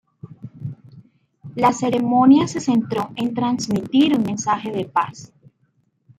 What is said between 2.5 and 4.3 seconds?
centró en transmitir un